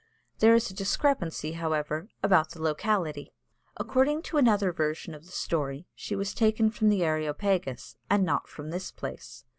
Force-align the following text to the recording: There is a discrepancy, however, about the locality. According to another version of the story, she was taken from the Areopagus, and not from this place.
There 0.39 0.55
is 0.55 0.71
a 0.71 0.73
discrepancy, 0.73 1.51
however, 1.51 2.07
about 2.23 2.49
the 2.49 2.59
locality. 2.59 3.35
According 3.77 4.23
to 4.23 4.37
another 4.37 4.71
version 4.71 5.13
of 5.13 5.27
the 5.27 5.31
story, 5.31 5.85
she 5.93 6.15
was 6.15 6.33
taken 6.33 6.71
from 6.71 6.89
the 6.89 7.03
Areopagus, 7.03 7.97
and 8.09 8.25
not 8.25 8.47
from 8.47 8.71
this 8.71 8.89
place. 8.89 9.45